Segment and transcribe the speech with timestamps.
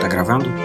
[0.00, 0.63] Tá gravando?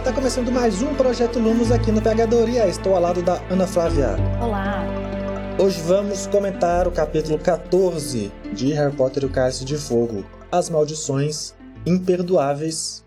[0.00, 2.66] Está começando mais um Projeto Lumos aqui no PHdoria.
[2.66, 4.16] Estou ao lado da Ana Flávia.
[4.42, 4.82] Olá!
[5.62, 10.70] Hoje vamos comentar o capítulo 14 de Harry Potter e o Cálice de Fogo, As
[10.70, 11.54] Maldições
[11.86, 13.04] Imperdoáveis,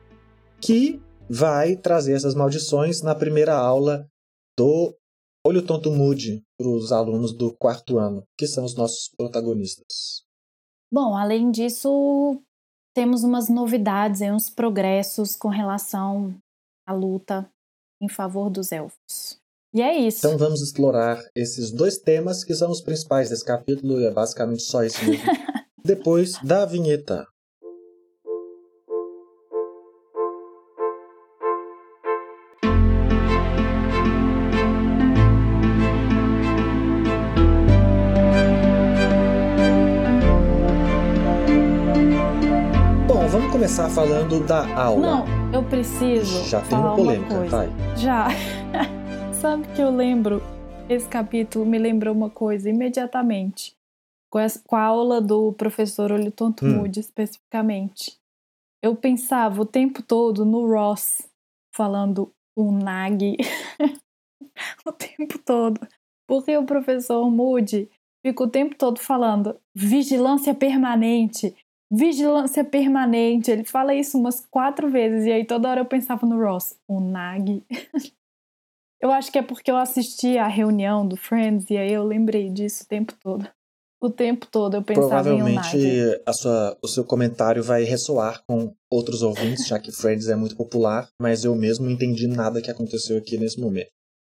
[0.61, 4.07] que vai trazer essas maldições na primeira aula
[4.55, 4.95] do
[5.43, 10.21] Olho Tonto Mude para os alunos do quarto ano, que são os nossos protagonistas.
[10.91, 12.39] Bom, além disso,
[12.93, 16.39] temos umas novidades e uns progressos com relação
[16.85, 17.49] à luta
[18.01, 19.41] em favor dos elfos.
[19.73, 20.19] E é isso.
[20.19, 24.61] Então vamos explorar esses dois temas que são os principais desse capítulo e é basicamente
[24.61, 25.25] só isso mesmo.
[25.83, 27.27] Depois da vinheta.
[43.73, 45.01] Começar falando da aula.
[45.01, 47.67] Não, eu preciso Já tem uma polêmica, uma vai.
[47.97, 48.27] Já.
[49.33, 50.43] Sabe que eu lembro,
[50.87, 53.75] esse capítulo me lembrou uma coisa imediatamente.
[54.31, 56.85] Com, essa, com a aula do professor Olho Tonto Hum.
[56.85, 58.15] Especificamente.
[58.79, 61.27] Eu pensava o tempo todo no Ross
[61.75, 63.37] falando o Nag.
[64.85, 65.81] o tempo todo.
[66.27, 67.89] Porque o professor Moody
[68.23, 71.55] fica o tempo todo falando vigilância permanente,
[71.93, 73.51] vigilância permanente.
[73.51, 76.99] Ele fala isso umas quatro vezes e aí toda hora eu pensava no Ross, o
[76.99, 77.63] Nag.
[78.99, 82.49] eu acho que é porque eu assisti a reunião do Friends e aí eu lembrei
[82.49, 83.47] disso o tempo todo.
[84.01, 85.69] O tempo todo eu pensava em um Nag.
[85.69, 90.35] Provavelmente a sua, o seu comentário vai ressoar com outros ouvintes, já que Friends é
[90.35, 93.91] muito popular, mas eu mesmo não entendi nada que aconteceu aqui nesse momento.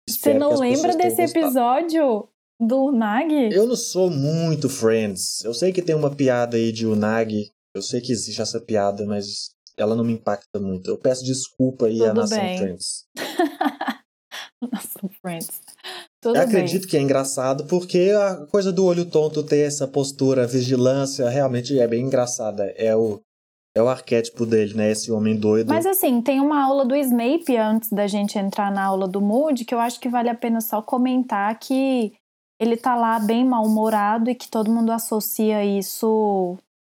[0.06, 2.28] Você Espero que não lembra desse episódio
[2.60, 3.32] do Nag?
[3.52, 5.42] Eu não sou muito Friends.
[5.44, 7.50] Eu sei que tem uma piada aí de Unagi.
[7.74, 10.90] Eu sei que existe essa piada, mas ela não me impacta muito.
[10.90, 12.58] Eu peço desculpa aí à Tudo nação bem.
[12.58, 13.04] Friends.
[14.62, 15.60] Nossa, Friends.
[16.22, 16.56] Tudo Eu bem.
[16.56, 21.78] acredito que é engraçado porque a coisa do olho tonto ter essa postura, vigilância, realmente
[21.78, 22.64] é bem engraçada.
[22.76, 23.20] É o,
[23.76, 24.92] é o arquétipo dele, né?
[24.92, 25.68] Esse homem doido.
[25.68, 29.64] Mas assim, tem uma aula do Snape antes da gente entrar na aula do Moody
[29.64, 32.12] que eu acho que vale a pena só comentar que
[32.64, 36.56] ele tá lá bem mal-humorado e que todo mundo associa isso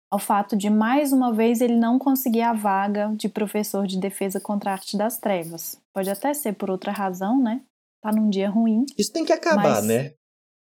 [0.10, 4.40] ao fato de mais uma vez ele não conseguir a vaga de professor de defesa
[4.40, 5.78] contra a arte das trevas.
[5.94, 7.62] Pode até ser por outra razão, né?
[8.02, 8.86] Tá num dia ruim.
[8.98, 10.14] Isso tem que acabar, Mas- né?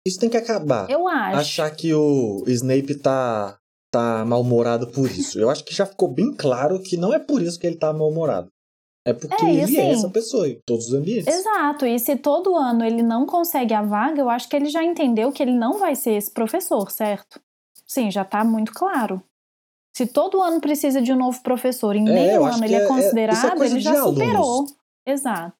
[0.06, 0.88] Isso tem que acabar.
[0.88, 1.38] Eu acho.
[1.38, 3.58] Achar que o Snape tá,
[3.90, 5.38] tá mal-humorado por isso.
[5.38, 7.92] Eu acho que já ficou bem claro que não é por isso que ele tá
[7.92, 8.48] mal-humorado.
[9.06, 11.32] É porque É, ele é assim- essa pessoa em todos os ambientes.
[11.32, 14.82] Exato, e se todo ano ele não consegue a vaga, eu acho que ele já
[14.82, 17.40] entendeu que ele não vai ser esse professor, certo?
[17.86, 19.22] Sim, já tá muito claro.
[19.96, 22.78] Se todo ano precisa de um novo professor e em É, acho ano ele é,
[22.78, 24.18] é- é- é considerado, ele já alunos.
[24.18, 24.66] superou.
[25.06, 25.56] Exato.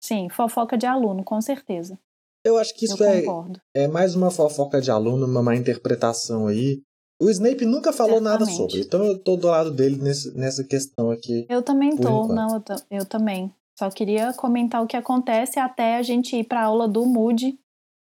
[0.00, 1.98] Sim, fofoca de aluno, com certeza.
[2.44, 3.60] Eu acho que isso eu é, concordo.
[3.74, 6.80] é mais uma fofoca de aluno, uma má interpretação aí.
[7.20, 8.72] O Snape nunca falou nada Certamente.
[8.72, 11.46] sobre, então eu tô do lado dele nesse, nessa questão aqui.
[11.48, 12.34] Eu também tô, enquanto.
[12.34, 13.52] não, eu, eu também.
[13.78, 17.58] Só queria comentar o que acontece até a gente ir pra aula do Moody,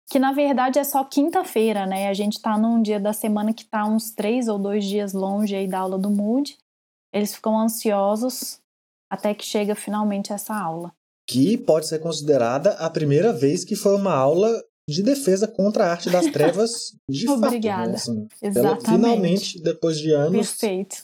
[0.08, 2.08] que na verdade é só quinta-feira, né?
[2.08, 5.54] A gente tá num dia da semana que tá uns três ou dois dias longe
[5.54, 6.56] aí da aula do Moody.
[7.12, 8.60] Eles ficam ansiosos
[9.10, 10.92] até que chega finalmente essa aula.
[11.28, 15.90] Que pode ser considerada a primeira vez que foi uma aula de defesa contra a
[15.92, 17.44] arte das trevas de fato.
[17.46, 17.88] Obrigada.
[17.88, 17.94] Né?
[17.96, 18.84] Assim, pela- Exatamente.
[18.90, 20.96] finalmente, depois de anos Perfeito.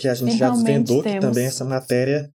[0.00, 1.24] que a gente já Finalmente desvendou que temos.
[1.24, 2.30] também essa matéria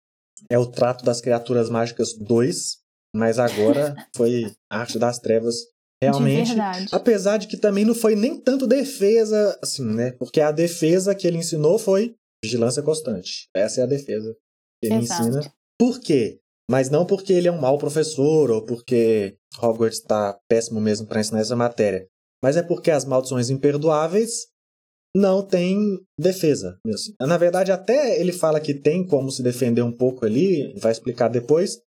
[0.50, 2.78] é o trato das criaturas mágicas 2,
[3.16, 5.56] mas agora foi a arte das trevas
[6.02, 6.48] De realmente.
[6.48, 6.88] verdade.
[6.92, 10.12] Apesar de que também não foi nem tanto defesa, assim, né?
[10.14, 13.50] Porque a defesa que ele ensinou foi vigilância constante.
[13.56, 14.34] Essa é a defesa
[14.82, 15.22] que ele Exato.
[15.28, 15.54] ensina.
[15.78, 16.40] Por quê?
[16.70, 21.20] Mas não porque ele é um mau professor ou porque Hogwarts está péssimo mesmo para
[21.20, 22.08] ensinar essa matéria.
[22.44, 24.48] Mas é porque as maldições imperdoáveis
[25.16, 26.78] não têm defesa.
[27.20, 31.28] Na verdade, até ele fala que tem como se defender um pouco ali, vai explicar
[31.28, 31.80] depois.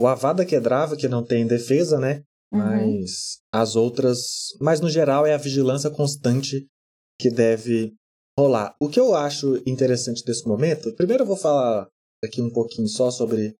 [0.00, 2.22] O Avada Kedavra, que não tem defesa, né?
[2.52, 2.58] Uhum.
[2.58, 4.54] Mas as outras.
[4.60, 6.66] Mas no geral é a vigilância constante
[7.20, 7.92] que deve
[8.38, 8.74] rolar.
[8.80, 11.86] O que eu acho interessante desse momento, primeiro eu vou falar
[12.24, 13.54] aqui um pouquinho só sobre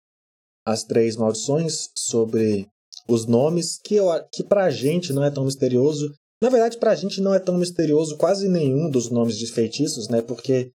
[0.67, 2.69] as três maldições, sobre
[3.09, 6.13] os nomes, que, eu, que pra gente não é tão misterioso.
[6.43, 10.23] Na verdade, pra gente não é tão misterioso quase nenhum dos nomes de feitiços, né?
[10.23, 10.71] Porque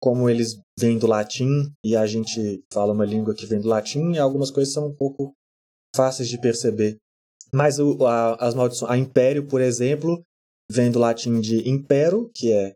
[0.00, 4.16] como eles vêm do latim e a gente fala uma língua que vem do latim,
[4.16, 5.32] algumas coisas são um pouco
[5.94, 6.96] fáceis de perceber.
[7.54, 10.22] Mas o, a, as maldições, a império, por exemplo,
[10.70, 12.74] vem do latim de impero, que é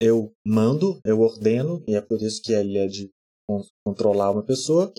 [0.00, 3.10] eu mando, eu ordeno, e é por isso que ele é de
[3.86, 4.92] controlar uma pessoa.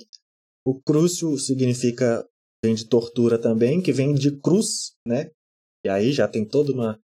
[0.66, 2.28] O crucio significa,
[2.64, 5.30] vem de tortura também, que vem de cruz, né?
[5.86, 7.00] E aí já tem toda uma,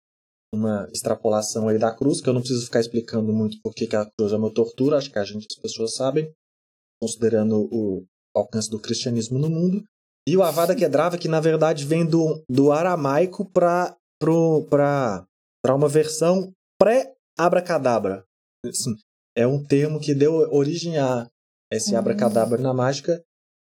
[0.53, 4.09] uma extrapolação aí da cruz, que eu não preciso ficar explicando muito porque que a
[4.17, 6.33] cruz é uma tortura, acho que a gente, as pessoas sabem,
[7.01, 8.03] considerando o
[8.35, 9.83] alcance do cristianismo no mundo.
[10.27, 13.95] E o Avada Kedavra, que na verdade vem do, do aramaico para
[15.69, 18.23] uma versão pré-abracadabra.
[18.65, 18.95] Assim,
[19.35, 21.27] é um termo que deu origem a
[21.71, 21.99] esse uhum.
[21.99, 23.23] abracadabra na mágica,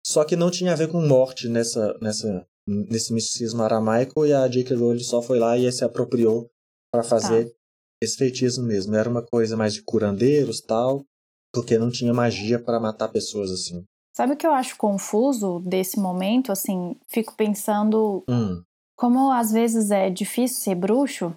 [0.04, 4.46] só que não tinha a ver com morte nessa, nessa, nesse misticismo aramaico, e a
[4.46, 4.76] J.K.
[4.76, 6.50] Rowling só foi lá e se apropriou
[6.92, 7.56] para fazer tá.
[8.02, 8.94] esse feitiço mesmo.
[8.94, 11.04] Era uma coisa mais de curandeiros tal,
[11.52, 13.84] porque não tinha magia para matar pessoas assim.
[14.14, 16.52] Sabe o que eu acho confuso desse momento?
[16.52, 18.62] Assim, fico pensando hum.
[18.96, 21.34] como às vezes é difícil ser bruxo,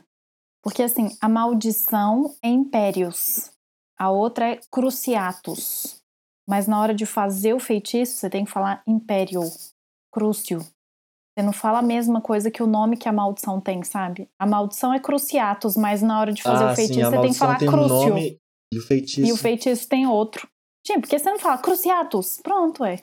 [0.62, 3.50] porque assim, a maldição é impérios,
[3.98, 6.04] a outra é cruciatus.
[6.48, 9.42] Mas na hora de fazer o feitiço, você tem que falar império,
[10.12, 10.60] crucio.
[10.60, 14.28] Você não fala a mesma coisa que o nome que a maldição tem, sabe?
[14.40, 17.32] A maldição é cruciatus, mas na hora de fazer ah, o feitiço, sim, você tem
[17.32, 17.96] que falar tem crucio.
[17.96, 18.40] Um nome
[18.74, 19.28] e o feitiço.
[19.28, 20.48] E o feitiço tem outro.
[20.86, 22.40] Gente, porque você não fala cruciatus?
[22.42, 23.02] Pronto, é.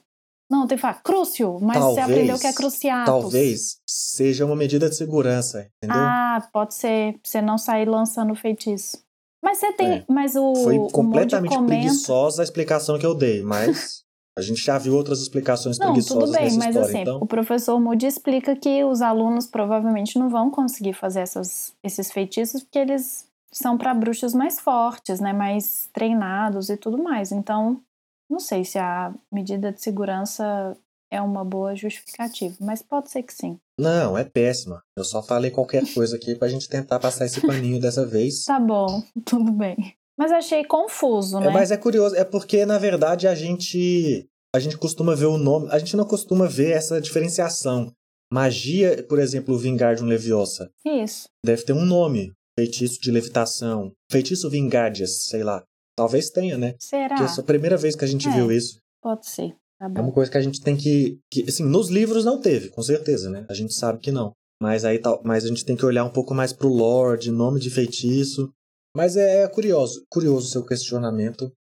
[0.51, 3.07] Não, tem que falar crucio, mas talvez, você aprendeu que é cruciatus.
[3.07, 6.03] Talvez seja uma medida de segurança, entendeu?
[6.03, 7.13] Ah, pode ser.
[7.15, 9.05] Pra você não sair lançando feitiço.
[9.45, 9.93] Mas você tem.
[9.93, 10.05] É.
[10.09, 10.55] Mas o.
[10.55, 11.75] Foi completamente comenta...
[11.75, 14.03] preguiçosa a explicação que eu dei, mas.
[14.37, 17.19] A gente já viu outras explicações não, preguiçosas tudo bem, nessa mas história, assim, então...
[17.21, 22.65] o professor Moody explica que os alunos provavelmente não vão conseguir fazer essas, esses feitiços
[22.65, 27.31] porque eles são para bruxos mais fortes, né, mais treinados e tudo mais.
[27.31, 27.81] Então,
[28.29, 30.77] não sei se a medida de segurança
[31.15, 33.59] é uma boa justificativa, mas pode ser que sim.
[33.79, 34.83] Não, é péssima.
[34.97, 38.45] Eu só falei qualquer coisa aqui pra gente tentar passar esse paninho dessa vez.
[38.45, 39.77] Tá bom, tudo bem.
[40.19, 41.47] Mas achei confuso, é, né?
[41.47, 45.39] É, mas é curioso, é porque na verdade a gente a gente costuma ver o
[45.39, 47.93] nome, a gente não costuma ver essa diferenciação.
[48.33, 50.71] Magia, por exemplo, o vingar de um leviosa.
[50.85, 51.29] Isso.
[51.45, 52.33] Deve ter um nome.
[52.59, 53.93] Feitiço de levitação.
[54.11, 55.63] Feitiço vingardias, sei lá.
[55.97, 56.75] Talvez tenha, né?
[56.79, 57.17] Será?
[57.17, 58.79] Porque é a primeira vez que a gente é, viu isso.
[59.03, 59.55] Pode ser.
[59.79, 61.45] Tá é uma coisa que a gente tem que, que.
[61.49, 63.47] Assim, nos livros não teve, com certeza, né?
[63.49, 64.33] A gente sabe que não.
[64.63, 67.61] Mas aí tal, mas a gente tem que olhar um pouco mais pro lore, nome
[67.61, 68.53] de feitiço.
[68.97, 71.53] Mas é, é curioso, curioso o seu questionamento.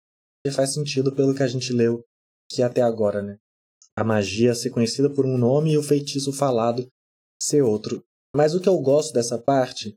[0.46, 2.02] E faz sentido pelo que a gente leu
[2.50, 3.36] que até agora, né?
[3.96, 6.86] A magia ser conhecida por um nome e o feitiço falado
[7.40, 8.02] ser outro.
[8.34, 9.94] Mas o que eu gosto dessa parte,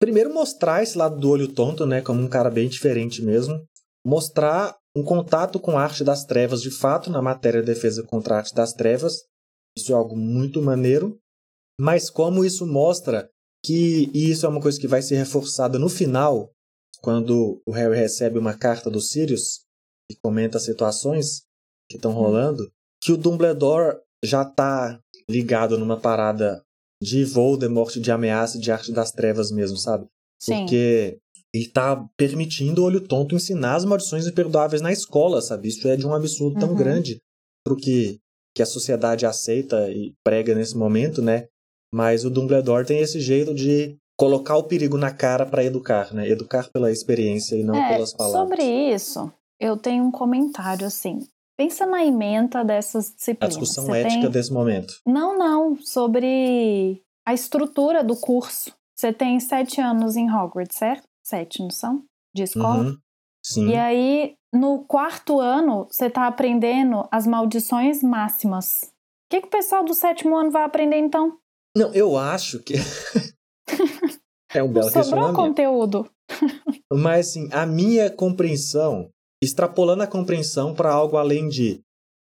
[0.00, 3.62] primeiro mostrar esse lado do olho tonto, né, como um cara bem diferente mesmo,
[4.04, 8.34] mostrar um contato com a arte das trevas de fato na matéria de defesa contra
[8.34, 9.26] a arte das trevas.
[9.76, 11.18] Isso é algo muito maneiro,
[11.78, 13.28] mas como isso mostra
[13.62, 16.50] que e isso é uma coisa que vai ser reforçada no final,
[17.02, 19.66] quando o Harry recebe uma carta do Sirius
[20.10, 21.42] e comenta as situações,
[21.90, 22.72] que estão rolando,
[23.02, 26.62] que o Dumbledore já tá ligado numa parada
[27.02, 30.06] de Voldemort, de ameaça, de arte das trevas mesmo, sabe?
[30.40, 30.60] Sim.
[30.60, 31.18] Porque
[31.56, 35.68] ele tá permitindo o olho tonto ensinar as maldições imperdoáveis na escola, sabe?
[35.68, 36.76] Isso é de um absurdo tão uhum.
[36.76, 37.20] grande
[37.64, 38.18] pro que,
[38.54, 41.46] que a sociedade aceita e prega nesse momento, né?
[41.92, 46.28] Mas o Dumbledore tem esse jeito de colocar o perigo na cara para educar, né?
[46.28, 48.40] Educar pela experiência e não é, pelas palavras.
[48.40, 51.26] Sobre isso, eu tenho um comentário assim.
[51.56, 53.56] Pensa na ementa dessas disciplinas.
[53.56, 54.30] A discussão Você ética tem...
[54.30, 54.94] desse momento.
[55.06, 55.76] Não, não.
[55.76, 58.72] Sobre a estrutura do curso.
[58.94, 61.06] Você tem sete anos em Hogwarts, certo?
[61.26, 62.04] Sete, não são?
[62.32, 62.84] De escola?
[62.84, 62.98] Uhum.
[63.44, 63.68] Sim.
[63.70, 68.84] E aí, no quarto ano, você está aprendendo as maldições máximas.
[68.84, 71.36] O que, que o pessoal do sétimo ano vai aprender então?
[71.76, 72.74] Não, eu acho que.
[74.54, 76.08] é um belo Sobrou conteúdo.
[76.92, 79.10] Mas, assim, a minha compreensão
[79.42, 81.80] extrapolando a compreensão para algo além de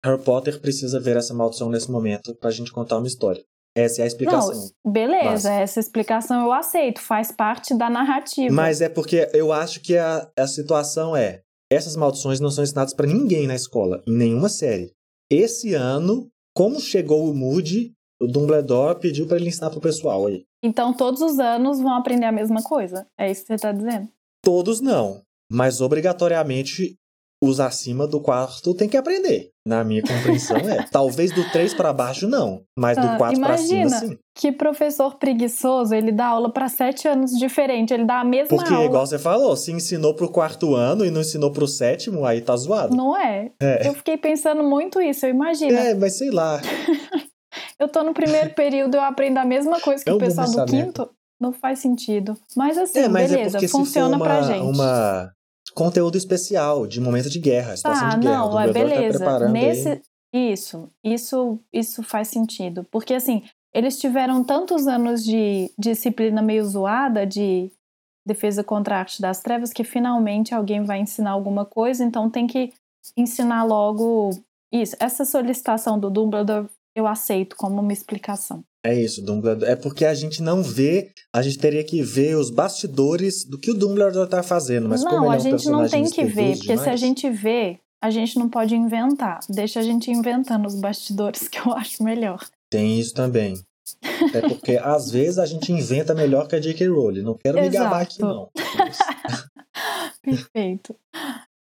[0.04, 3.46] Harry Potter precisa ver essa maldição nesse momento para a gente contar uma história.
[3.77, 4.72] Essa é a explicação.
[4.84, 8.53] Não, beleza, essa explicação eu aceito, faz parte da narrativa.
[8.53, 11.41] Mas é porque eu acho que a, a situação é:
[11.72, 14.91] essas maldições não são ensinadas para ninguém na escola, em nenhuma série.
[15.29, 20.43] Esse ano, como chegou o Moody, o Dumbledore pediu para ele ensinar pro pessoal aí.
[20.63, 23.05] Então todos os anos vão aprender a mesma coisa?
[23.17, 24.10] É isso que você tá dizendo?
[24.43, 25.22] Todos não.
[25.51, 26.98] Mas obrigatoriamente
[27.44, 29.50] os acima do quarto tem que aprender.
[29.67, 30.84] Na minha compreensão é.
[30.91, 34.00] Talvez do 3 para baixo não, mas do Ah, 4 para cima imagina.
[34.00, 34.17] sim.
[34.36, 38.74] Que professor preguiçoso, ele dá aula para sete anos diferente, ele dá a mesma Porque,
[38.74, 38.86] aula.
[38.86, 42.56] igual você falou, se ensinou pro quarto ano e não ensinou pro sétimo, aí tá
[42.56, 42.96] zoado.
[42.96, 43.51] Não é?
[43.62, 43.88] É.
[43.88, 45.77] Eu fiquei pensando muito isso, eu imagino.
[45.77, 46.60] É, mas sei lá.
[47.79, 50.48] Eu tô no primeiro período, eu aprendo a mesma coisa que É um o pessoal
[50.50, 51.10] do quinto.
[51.39, 52.36] Não faz sentido.
[52.56, 54.62] Mas assim, é, mas é beleza, porque funciona for pra uma, gente.
[54.63, 55.32] uma
[55.77, 58.38] conteúdo especial de momento de guerra, situação Tá, de guerra.
[58.39, 59.46] não, é tá beleza.
[59.46, 59.51] aí.
[59.51, 60.01] Nesse,
[60.34, 62.84] isso, isso, isso faz sentido.
[62.91, 63.43] Porque assim,
[63.74, 67.72] eles tiveram tantos anos de disciplina meio zoada de
[68.25, 72.48] defesa contra a arte das trevas que finalmente alguém vai ensinar alguma coisa, então tem
[72.48, 72.74] que
[73.15, 74.31] ensinar logo
[74.74, 74.96] isso.
[75.00, 78.63] Essa solicitação do Dumbledore eu aceito como uma explicação.
[78.88, 79.70] É isso, Dumbledore.
[79.70, 83.70] É porque a gente não vê, a gente teria que ver os bastidores do que
[83.70, 84.88] o Dumbledore tá fazendo.
[84.88, 86.72] Mas como não, ele é a um gente não personagem tem que ver, porque se
[86.72, 89.39] a demais, gente vê, a gente não pode inventar.
[89.50, 92.39] Deixa a gente inventando os bastidores que eu acho melhor.
[92.70, 93.56] Tem isso também.
[94.34, 96.88] É porque às vezes a gente inventa melhor que a J.K.
[96.88, 97.24] Rowling.
[97.24, 98.34] Não quero me gabar aqui, Exato.
[98.34, 98.50] não.
[100.24, 100.96] Perfeito.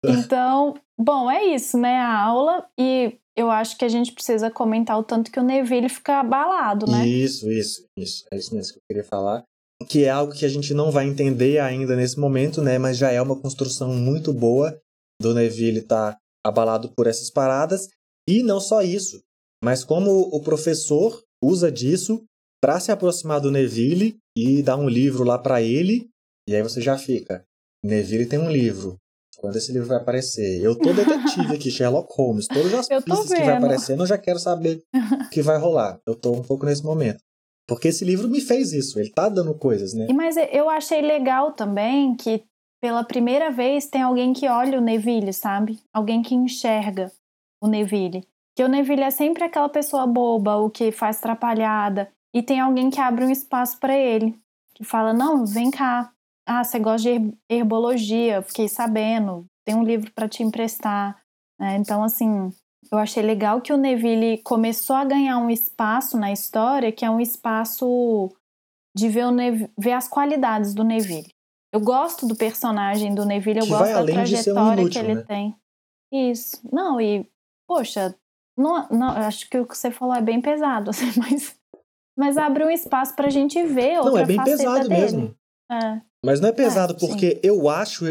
[0.05, 1.97] Então, bom, é isso, né?
[1.97, 2.67] A aula.
[2.79, 6.87] E eu acho que a gente precisa comentar o tanto que o Neville fica abalado,
[6.87, 7.07] né?
[7.07, 8.25] Isso, isso, isso.
[8.33, 9.45] É isso mesmo que eu queria falar.
[9.89, 12.79] Que é algo que a gente não vai entender ainda nesse momento, né?
[12.79, 14.81] Mas já é uma construção muito boa
[15.21, 17.89] do Neville estar abalado por essas paradas.
[18.29, 19.23] E não só isso,
[19.63, 22.25] mas como o professor usa disso
[22.63, 26.09] para se aproximar do Neville e dar um livro lá para ele.
[26.49, 27.45] E aí você já fica.
[27.85, 28.97] Neville tem um livro.
[29.37, 30.63] Quando esse livro vai aparecer?
[30.63, 32.49] Eu tô detetive aqui, Sherlock Holmes.
[32.49, 36.01] Todas as pistas que vai aparecendo, eu já quero saber o que vai rolar.
[36.07, 37.23] Eu tô um pouco nesse momento.
[37.67, 38.99] Porque esse livro me fez isso.
[38.99, 40.07] Ele tá dando coisas, né?
[40.15, 42.45] Mas eu achei legal também que
[42.81, 45.81] pela primeira vez tem alguém que olha o Neville, sabe?
[45.93, 47.11] Alguém que enxerga
[47.61, 48.25] o Neville.
[48.55, 52.09] Que o Neville é sempre aquela pessoa boba, o que faz atrapalhada.
[52.33, 54.39] E tem alguém que abre um espaço para ele.
[54.75, 56.13] Que fala: Não, vem cá.
[56.47, 59.45] Ah, você gosta de her- herbologia, fiquei sabendo.
[59.65, 61.21] Tem um livro para te emprestar.
[61.59, 61.77] né?
[61.77, 62.51] Então, assim,
[62.93, 67.11] eu achei legal que o Neville começou a ganhar um espaço na história que é
[67.11, 68.31] um espaço
[68.97, 71.29] de ver, o Nev- ver as qualidades do Neville.
[71.73, 74.99] Eu gosto do personagem do Neville, eu Que gosto da ser um trajetória inútil, que
[75.07, 75.25] ele né?
[75.27, 75.57] tem.
[76.13, 76.61] Isso.
[76.73, 77.29] Não, e,
[77.69, 78.15] poxa,
[78.57, 81.59] não, não, acho que o que você falou é bem pesado, assim, mas,
[82.17, 85.01] mas abre um espaço pra gente ver outra Não, é bem pesado dele.
[85.03, 85.37] mesmo.
[85.71, 86.01] É.
[86.25, 87.07] Mas não é pesado É, sim.
[87.07, 88.05] porque eu acho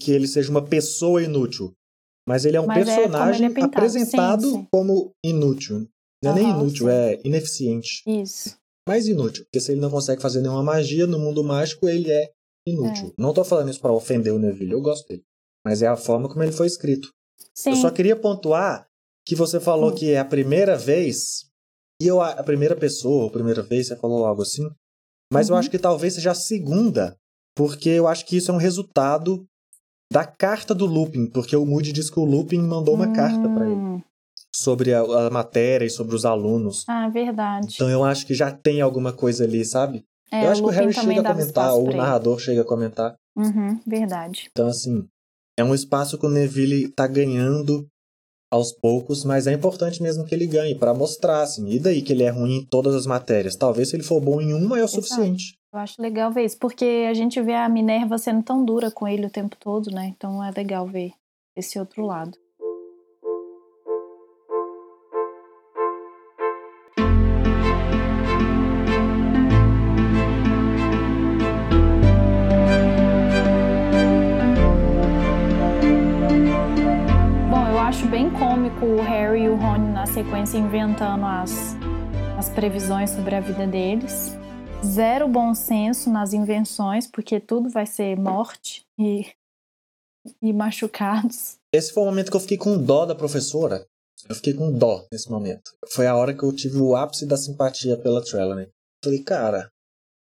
[0.00, 1.72] que ele seja uma pessoa inútil.
[2.28, 4.66] Mas ele é um Mas é como personagem é apresentado Sim, sim.
[4.72, 5.88] como inútil.
[6.22, 6.92] Não é nem Aham, inútil, sim.
[6.94, 8.02] é ineficiente.
[8.06, 8.56] Isso.
[8.88, 9.44] Mais inútil.
[9.44, 12.30] Porque se ele não consegue fazer nenhuma magia no mundo mágico, ele é
[12.66, 13.12] inútil.
[13.18, 15.22] Não tô falando isso pra ofender o Neville, eu gosto dele.
[15.64, 17.10] Mas é a forma como ele foi escrito.
[17.54, 17.70] Sim.
[17.70, 18.86] Eu só queria pontuar
[19.26, 19.94] que você falou Hum.
[19.94, 21.46] que é a primeira vez,
[22.00, 24.66] e eu, a primeira pessoa, a primeira vez, você falou algo assim,
[25.32, 25.60] mas eu Uhum.
[25.60, 27.16] acho que talvez seja a segunda,
[27.56, 29.44] porque eu acho que isso é um resultado
[30.12, 33.66] da carta do Lupin, porque o Moody diz que o Lupin mandou uma carta para
[33.66, 34.02] ele Hum.
[34.54, 36.84] sobre a, a matéria e sobre os alunos.
[36.88, 37.68] Ah, verdade.
[37.74, 40.04] Então eu acho que já tem alguma coisa ali, sabe?
[40.32, 43.14] é, eu acho que o Harry chega a comentar, ou o narrador chega a comentar.
[43.36, 44.48] Uhum, verdade.
[44.50, 45.06] Então, assim,
[45.56, 47.86] é um espaço que o Neville tá ganhando
[48.50, 51.68] aos poucos, mas é importante mesmo que ele ganhe para mostrar, assim.
[51.68, 53.54] E daí que ele é ruim em todas as matérias?
[53.54, 55.02] Talvez se ele for bom em uma é o Exato.
[55.02, 55.56] suficiente.
[55.72, 59.06] Eu acho legal ver isso, porque a gente vê a Minerva sendo tão dura com
[59.06, 60.06] ele o tempo todo, né?
[60.08, 61.12] Então é legal ver
[61.54, 62.36] esse outro lado.
[77.48, 81.76] Bom, eu acho bem cômico o Harry e o Rony na sequência inventando as,
[82.36, 84.39] as previsões sobre a vida deles.
[84.84, 89.26] Zero bom senso nas invenções, porque tudo vai ser morte e,
[90.42, 91.56] e machucados.
[91.72, 93.86] Esse foi o momento que eu fiquei com dó da professora.
[94.28, 95.70] Eu fiquei com dó nesse momento.
[95.92, 98.68] Foi a hora que eu tive o ápice da simpatia pela Trelawney.
[99.02, 99.68] Falei, cara,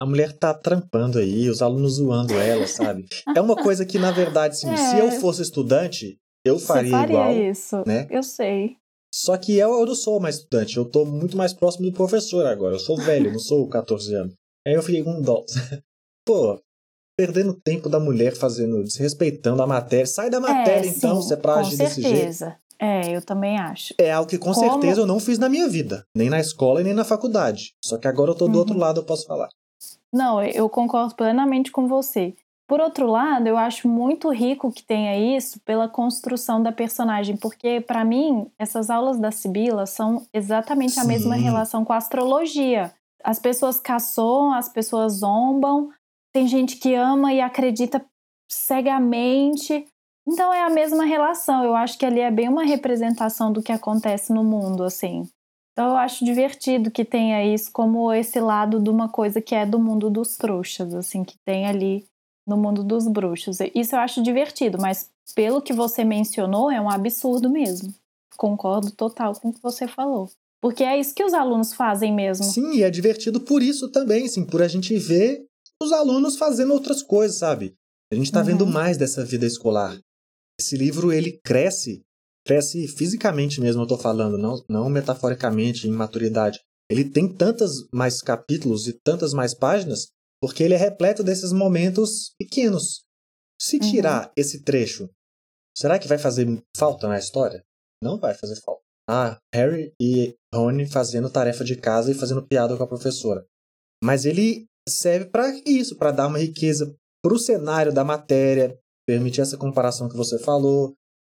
[0.01, 3.07] a mulher tá trampando aí, os alunos zoando ela, sabe?
[3.37, 5.01] É uma coisa que, na verdade, assim, se É.
[5.03, 7.33] eu fosse estudante, eu faria, faria igual.
[7.51, 7.83] isso.
[7.87, 8.07] né?
[8.11, 8.77] Eu sei.
[9.15, 12.47] Só que eu, eu não sou mais estudante, eu tô muito mais próximo do professor
[12.47, 12.77] agora.
[12.77, 14.35] Eu sou velho, não sou 14 anos.
[14.67, 15.45] Aí eu fiquei com dó.
[16.27, 16.61] Pô,
[17.19, 20.07] perdendo tempo da mulher fazendo, desrespeitando a matéria.
[20.07, 22.17] Sai da matéria é, então, sim, se é pra agir desse jeito.
[22.17, 22.57] certeza.
[22.79, 23.95] É, eu também acho.
[23.99, 26.05] É algo que com Como- certeza eu não fiz na minha vida.
[26.17, 27.75] Nem na escola e nem na faculdade.
[27.85, 28.59] Só que agora eu tô do Uhum.
[28.59, 29.49] outro lado, eu posso falar.
[30.13, 32.35] Não, eu concordo plenamente com você.
[32.69, 37.81] Por outro lado, eu acho muito rico que tenha isso pela construção da personagem, porque
[37.81, 41.43] para mim essas aulas da Sibila são exatamente a mesma Sim.
[41.43, 42.93] relação com a astrologia.
[43.25, 45.91] As pessoas caçoam, as pessoas zombam,
[46.33, 48.05] tem gente que ama e acredita
[48.51, 49.87] cegamente.
[50.27, 51.65] Então é a mesma relação.
[51.65, 55.29] Eu acho que ali é bem uma representação do que acontece no mundo, assim.
[55.73, 59.65] Então eu acho divertido que tenha isso como esse lado de uma coisa que é
[59.65, 62.05] do mundo dos trouxas, assim, que tem ali
[62.47, 63.59] no mundo dos bruxos.
[63.75, 67.93] Isso eu acho divertido, mas pelo que você mencionou, é um absurdo mesmo.
[68.37, 70.31] Concordo total com o que você falou.
[70.63, 72.45] Porque é isso que os alunos fazem mesmo.
[72.45, 75.45] Sim, e é divertido por isso também, assim, por a gente ver
[75.83, 77.75] os alunos fazendo outras coisas, sabe?
[78.13, 78.47] A gente tá Uhum.
[78.47, 79.99] vendo mais dessa vida escolar.
[80.61, 82.03] Esse livro, ele cresce,
[82.47, 86.61] cresce fisicamente mesmo, eu tô falando, não, não metaforicamente, em maturidade.
[86.89, 90.09] Ele tem tantas mais capítulos e tantas mais páginas,
[90.41, 93.03] porque ele é repleto desses momentos pequenos.
[93.61, 93.91] Se Uhum.
[93.91, 95.09] tirar esse trecho,
[95.77, 97.65] será que vai fazer falta na história?
[98.03, 98.82] Não vai fazer falta.
[99.09, 103.45] Ah, Harry e Rony fazendo tarefa de casa e fazendo piada com a professora.
[104.03, 109.57] Mas ele serve para isso, para dar uma riqueza pro cenário da matéria, permitir essa
[109.57, 110.95] comparação que você falou,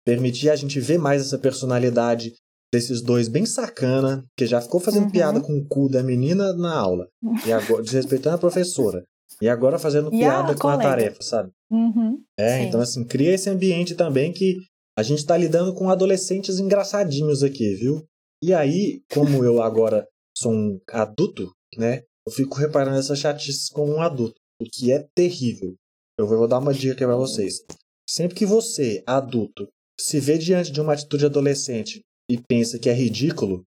[0.06, 2.34] permitir a gente ver mais essa personalidade
[2.72, 5.10] desses dois bem sacana, que já ficou fazendo Uhum.
[5.10, 7.08] piada com o cu da menina na aula,
[7.46, 9.04] e agora desrespeitando a professora,
[9.40, 10.82] e agora fazendo E a piada com a colega.
[10.90, 11.50] tarefa, sabe?
[11.70, 12.22] Uhum.
[12.38, 12.64] É, Sim.
[12.68, 14.56] então assim, cria esse ambiente também que
[14.96, 18.06] a gente tá lidando com adolescentes engraçadinhos aqui, viu?
[18.42, 22.02] E aí, como eu agora sou um adulto, né?
[22.26, 25.74] Eu fico reparando essas chatices como um adulto, o que é terrível.
[26.18, 27.64] Eu vou dar uma dica aqui pra vocês.
[28.08, 29.68] Sempre que você, adulto,
[30.00, 33.64] se vê diante de uma atitude adolescente e pensa que é ridículo,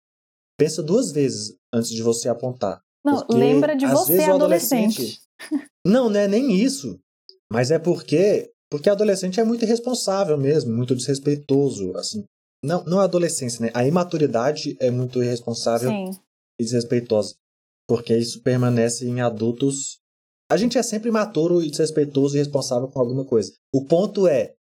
[0.59, 2.81] pensa duas vezes antes de você apontar.
[3.05, 5.21] Não, Porque, lembra de você, o adolescente.
[5.87, 6.99] Não, não é nem isso.
[7.53, 12.25] Mas é porque porque adolescente é muito irresponsável mesmo, muito desrespeitoso, assim.
[12.61, 13.71] Não, não a adolescência, né?
[13.73, 16.11] A imaturidade é muito irresponsável Sim.
[16.59, 17.37] e desrespeitosa.
[17.89, 20.01] Porque isso permanece em adultos.
[20.51, 23.53] A gente é sempre imaturo e desrespeitoso e responsável com alguma coisa.
[23.73, 24.57] O ponto é,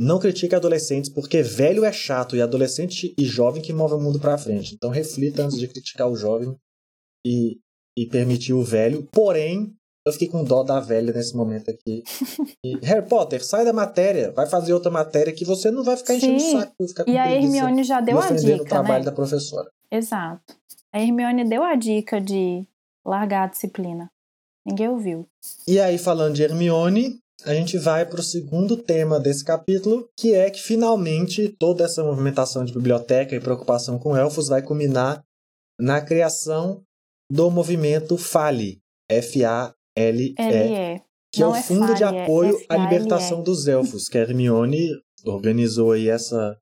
[0.00, 4.20] não critique adolescentes porque velho é chato e adolescente e jovem que move o mundo
[4.20, 4.76] pra frente.
[4.76, 6.54] Então reflita antes de criticar o jovem
[7.26, 7.58] e,
[7.98, 9.08] e permitir o velho.
[9.10, 9.76] Porém,
[10.08, 12.02] eu fiquei com dó da velha nesse momento aqui.
[12.64, 16.14] E, Harry Potter, sai da matéria, vai fazer outra matéria que você não vai ficar
[16.14, 16.74] enchendo o Sim, saco.
[16.86, 19.04] Ficar com E a Hermione já deu a ofendendo o dica, trabalho né?
[19.04, 19.70] da professora.
[19.90, 20.54] Exato.
[20.92, 22.66] A Hermione deu a dica de
[23.06, 24.10] largar a disciplina.
[24.66, 25.26] Ninguém ouviu.
[25.66, 30.34] E aí, falando de Hermione, a gente vai para o segundo tema desse capítulo, que
[30.34, 35.22] é que finalmente toda essa movimentação de biblioteca e preocupação com elfos vai culminar
[35.80, 36.82] na criação
[37.30, 40.34] do movimento FALE, F-A-L-E, L.E.
[41.32, 42.76] que é Não o é Fundo de FALE, é Apoio à.
[42.76, 44.88] Libertação dos Elfos, que a Hermione
[45.24, 46.56] organizou aí essa,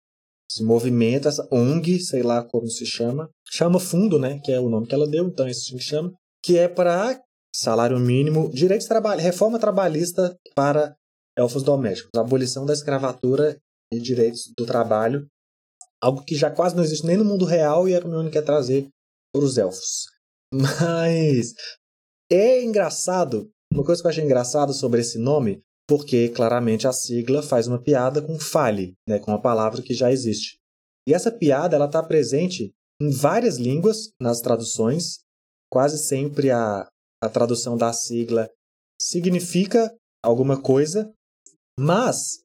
[0.50, 3.28] esse movimento, essa ONG, sei lá como se chama.
[3.50, 4.40] Chama Fundo, né?
[4.44, 6.12] Que é o nome que ela deu, então esse se chama.
[6.42, 7.20] Que é para
[7.54, 10.94] salário mínimo, direitos trabalho, reforma trabalhista para
[11.36, 13.58] elfos domésticos, abolição da escravatura
[13.92, 15.26] e direitos do trabalho.
[16.02, 18.88] Algo que já quase não existe nem no mundo real e a Hermione quer trazer
[19.32, 20.06] para os elfos.
[20.52, 21.52] Mas
[22.30, 27.42] é engraçado, uma coisa que eu achei engraçado sobre esse nome, porque claramente a sigla
[27.42, 30.58] faz uma piada com fale, né, com uma palavra que já existe.
[31.08, 35.20] E essa piada ela está presente em várias línguas nas traduções.
[35.70, 36.88] Quase sempre a,
[37.22, 38.50] a tradução da sigla
[39.00, 41.12] significa alguma coisa,
[41.78, 42.42] mas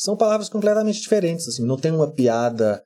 [0.00, 1.46] são palavras completamente diferentes.
[1.48, 2.82] Assim, não tem uma piada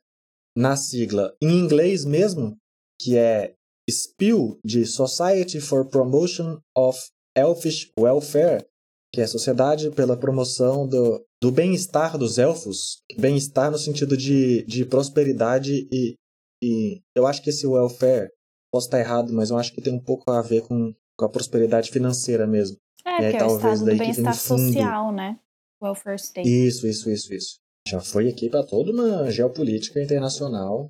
[0.57, 1.33] na sigla.
[1.41, 2.57] Em inglês mesmo,
[2.99, 3.53] que é
[3.89, 6.99] SPEW, de Society for Promotion of
[7.35, 8.65] Elfish Welfare,
[9.13, 13.01] que é Sociedade pela Promoção do, do Bem-Estar dos Elfos.
[13.17, 16.15] Bem-estar no sentido de, de prosperidade e,
[16.63, 18.29] e eu acho que esse welfare,
[18.71, 21.29] posso estar errado, mas eu acho que tem um pouco a ver com, com a
[21.29, 22.77] prosperidade financeira mesmo.
[23.05, 25.39] É, E aí que é o estado do bem-estar social, né?
[25.81, 26.49] Welfare state.
[26.49, 27.55] Isso, isso, isso, isso.
[27.87, 30.89] Já foi aqui para toda uma geopolítica internacional.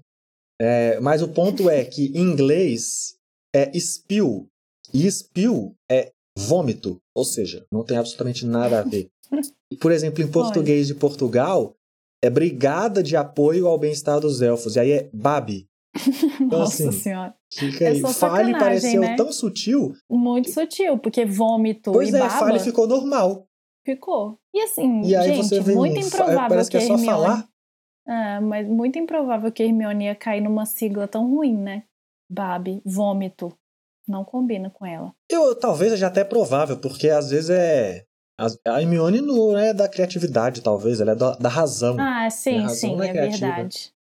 [0.61, 3.15] É, mas o ponto é que em inglês
[3.53, 4.47] é spill.
[4.93, 6.99] E spill é vômito.
[7.15, 9.09] Ou seja, não tem absolutamente nada a ver.
[9.81, 11.75] Por exemplo, em português de Portugal,
[12.23, 14.75] é Brigada de Apoio ao Bem-Estar dos Elfos.
[14.75, 15.65] E aí é BAB.
[16.41, 17.33] Então, Nossa assim, senhora.
[17.51, 18.01] Fica É aí.
[18.01, 19.15] Fale pareceu né?
[19.15, 19.93] tão sutil.
[20.09, 23.47] Muito sutil, porque vômito Pois e é, baba Fale ficou normal.
[23.85, 24.37] ficou.
[24.53, 27.05] E assim, E gente, muito um fa- improvável parece que que é só Hermione...
[27.11, 27.49] falar.
[28.07, 31.83] É, mas muito improvável que a Hermione ia cair numa sigla tão ruim, né?
[32.29, 33.51] Babi, vômito.
[34.07, 35.13] Não combina com ela.
[35.29, 38.05] Eu, talvez seja até provável, porque às vezes é.
[38.67, 41.97] A Hermione não é da criatividade, talvez, ela é da, da razão.
[41.99, 43.93] Ah, sim, sim, é, é verdade.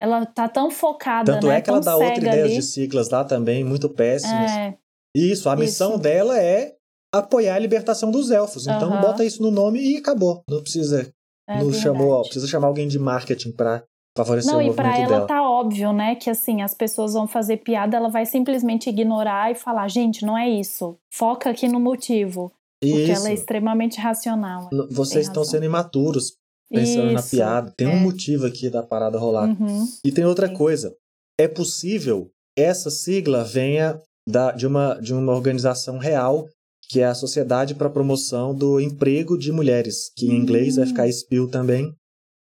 [0.00, 1.56] Ela tá tão focada, Tanto né?
[1.56, 2.54] é que ela dá outra ideia ali.
[2.54, 4.50] de siglas lá também, muito péssimas.
[4.52, 4.78] É,
[5.14, 5.98] Isso, a missão Isso.
[6.00, 6.76] dela é
[7.12, 8.66] apoiar a libertação dos elfos.
[8.66, 9.00] Então Aham.
[9.00, 10.42] bota isso no nome e acabou.
[10.48, 11.12] Não precisa,
[11.54, 11.82] é não verdade.
[11.82, 13.82] chamou, precisa chamar alguém de marketing pra
[14.16, 15.26] favorecer Não, o e pra movimento ela dela.
[15.26, 16.14] tá óbvio, né?
[16.16, 20.36] Que assim, as pessoas vão fazer piada, ela vai simplesmente ignorar e falar: gente, não
[20.36, 20.96] é isso.
[21.12, 22.52] Foca aqui no motivo.
[22.82, 23.20] Porque Isso.
[23.20, 24.70] ela é extremamente racional.
[24.72, 26.32] N- Vocês estão sendo imaturos
[26.72, 27.70] pensando na Isso, piada.
[27.76, 28.00] Tem um é.
[28.00, 29.48] motivo aqui da parada rolar.
[29.50, 29.86] Uhum.
[30.02, 30.54] E tem outra Sim.
[30.54, 30.96] coisa.
[31.38, 36.48] É possível essa sigla venha da, de, uma, de uma organização real,
[36.90, 40.84] que é a Sociedade para a Promoção do Emprego de Mulheres, que em inglês vai
[40.84, 40.88] Hum.
[40.88, 41.94] ficar SPIL também,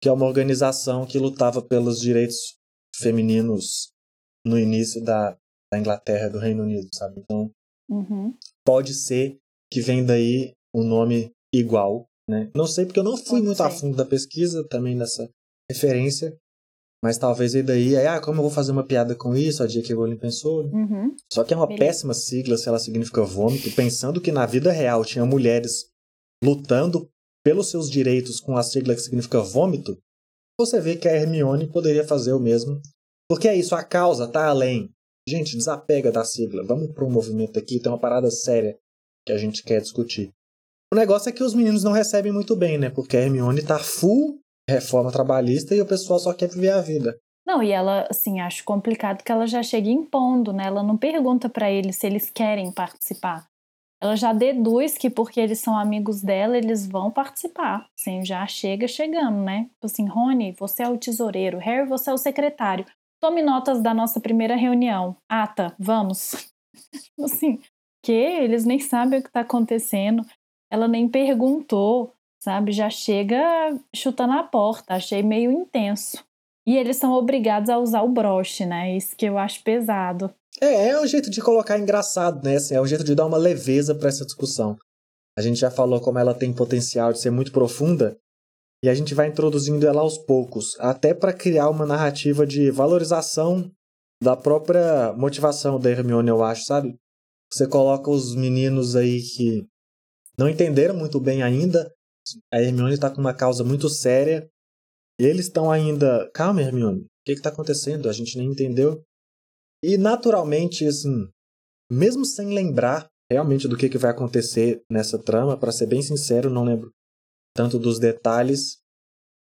[0.02, 2.56] que é uma organização que lutava pelos direitos
[2.95, 3.91] femininos
[4.45, 5.38] no início da,
[5.71, 7.19] da Inglaterra do Reino Unido, sabe?
[7.21, 7.52] Então,
[7.89, 8.34] Uhum.
[8.65, 9.38] pode ser
[9.71, 12.52] que vem daí um nome igual, né?
[12.56, 13.80] Não sei porque eu não fui Pode muito a ser.
[13.80, 15.28] fundo da pesquisa também nessa
[15.69, 16.38] referência,
[17.04, 19.68] mas talvez aí daí, aí, ah, como eu vou fazer uma piada com isso, a
[19.68, 19.94] J.K.
[19.94, 20.68] Rowling pensou.
[20.68, 20.72] né?
[20.74, 21.16] Uhum.
[21.32, 21.86] Só que é uma Beleza.
[21.86, 25.90] péssima sigla se ela significa vômito, pensando que na vida real tinha mulheres
[26.44, 27.10] lutando
[27.44, 29.98] pelos seus direitos com a sigla que significa vômito,
[30.60, 32.82] você vê que a Hermione poderia fazer o mesmo.
[33.30, 34.90] Porque é isso, a causa tá além.
[35.28, 36.64] Gente, desapega da sigla.
[36.66, 38.78] Vamos para um movimento aqui, tem uma parada séria
[39.26, 40.32] que a gente quer discutir.
[40.92, 42.90] O negócio é que os meninos não recebem muito bem, né?
[42.90, 47.17] Porque a Hermione tá full reforma trabalhista e o pessoal só quer viver a vida.
[47.45, 50.67] Não, e ela, assim, acho complicado que ela já chega impondo, né?
[50.67, 53.49] Ela não pergunta pra eles se eles querem participar.
[54.01, 57.89] Ela já deduz que porque eles são amigos dela, eles vão participar.
[57.99, 59.63] Assim, já chega chegando, né?
[59.73, 61.58] Tipo assim, Rony, você é o tesoureiro.
[61.58, 62.86] Harry, você é o secretário.
[63.19, 65.17] Tome notas da nossa primeira reunião.
[65.27, 66.51] Ata, vamos.
[67.19, 67.60] assim,
[68.01, 70.25] que eles nem sabem o que tá acontecendo.
[70.71, 72.71] Ela nem perguntou, sabe?
[72.71, 74.93] Já chega chutando a porta.
[74.93, 76.23] Achei meio intenso.
[76.65, 78.95] E eles são obrigados a usar o broche, né?
[78.95, 80.34] Isso que eu acho pesado.
[80.62, 82.58] É, é um jeito de colocar engraçado, né?
[82.58, 84.78] Assim, é um jeito de dar uma leveza para essa discussão.
[85.38, 88.17] A gente já falou como ela tem potencial de ser muito profunda
[88.84, 93.69] e a gente vai introduzindo ela aos poucos, até para criar uma narrativa de valorização
[94.21, 96.97] da própria motivação da Hermione, eu acho, sabe?
[97.52, 99.65] Você coloca os meninos aí que
[100.38, 101.91] não entenderam muito bem ainda.
[102.54, 104.50] A Hermione tá com uma causa muito séria.
[105.20, 106.30] E eles estão ainda.
[106.34, 107.02] Calma, Hermione.
[107.02, 108.10] O que, que tá acontecendo?
[108.10, 109.04] A gente nem entendeu.
[109.84, 111.30] E naturalmente, assim,
[111.92, 116.50] mesmo sem lembrar realmente do que, que vai acontecer nessa trama, para ser bem sincero,
[116.50, 116.92] não lembro
[117.56, 118.80] tanto dos detalhes.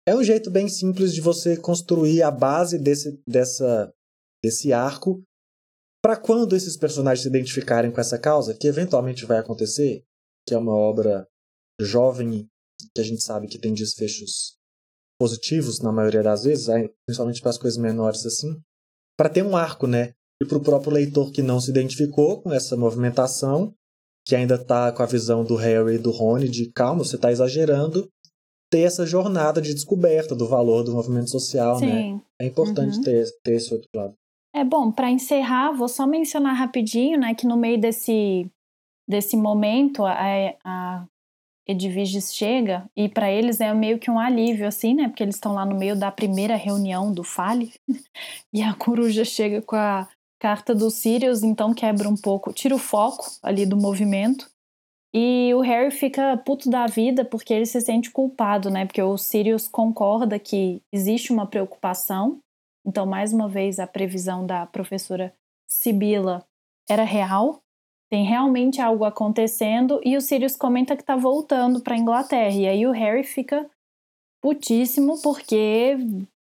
[0.08, 3.92] É um jeito bem simples de você construir a base desse, dessa,
[4.42, 5.22] desse arco
[6.02, 10.04] para quando esses personagens se identificarem com essa causa, que eventualmente vai acontecer,
[10.46, 11.26] que é uma obra
[11.80, 12.48] jovem,
[12.94, 14.56] que a gente sabe que tem desfechos
[15.18, 16.66] positivos na maioria das vezes,
[17.06, 18.60] principalmente para as coisas menores assim,
[19.16, 20.12] para ter um arco, né?
[20.42, 23.72] E para o próprio leitor que não se identificou com essa movimentação,
[24.26, 27.32] que ainda está com a visão do Harry e do Rony de calma, você está
[27.32, 28.08] exagerando,
[28.70, 32.02] ter essa jornada de descoberta do valor do movimento social, né?
[32.02, 32.20] Sim.
[32.38, 33.02] É importante Uhum.
[33.02, 34.14] ter, ter esse outro lado.
[34.54, 38.50] É bom, para encerrar, vou só mencionar rapidinho, né, que no meio desse,
[39.08, 40.14] desse momento, a,
[40.64, 41.06] a
[41.66, 45.54] Edviges chega e para eles é meio que um alívio, assim, né, porque eles estão
[45.54, 47.72] lá no meio da primeira reunião do Fale
[48.52, 52.78] e a coruja chega com a carta do Sirius, então quebra um pouco, tira o
[52.78, 54.48] foco ali do movimento.
[55.14, 58.84] E o Harry fica puto da vida porque ele se sente culpado, né?
[58.84, 62.38] Porque o Sirius concorda que existe uma preocupação.
[62.86, 65.32] Então, mais uma vez, a previsão da professora
[65.66, 66.44] Sibila
[66.88, 67.62] era real.
[68.08, 72.54] Tem realmente algo acontecendo e o Sirius comenta que tá voltando para Inglaterra.
[72.54, 73.68] E aí o Harry fica
[74.40, 75.96] putíssimo porque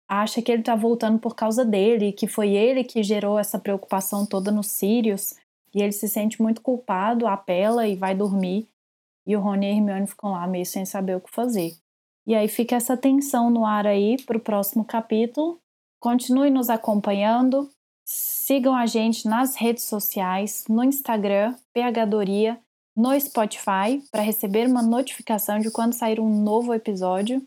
[0.08, 4.24] acha que ele tá voltando por causa dele, que foi ele que gerou essa preocupação
[4.24, 5.34] toda no Sirius.
[5.74, 8.68] E ele se sente muito culpado, apela e vai dormir.
[9.26, 11.76] E o Rony e a Hermione ficam lá meio sem saber o que fazer.
[12.26, 15.60] E aí fica essa tensão no ar aí pro próximo capítulo.
[16.00, 17.68] Continue nos acompanhando.
[18.12, 22.58] Sigam a gente nas redes sociais, no Instagram, PHDoria,
[22.96, 27.40] no Spotify, para receber uma notificação de quando sair um novo episódio.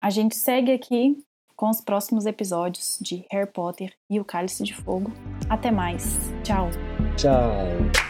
[0.00, 1.20] A gente segue aqui
[1.56, 5.12] com os próximos episódios de Harry Potter e o Cálice de Fogo.
[5.50, 6.16] Até mais.
[6.44, 6.70] Tchau.
[7.16, 8.03] Tchau.